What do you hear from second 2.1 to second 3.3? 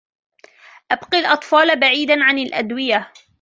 عن الأدوية.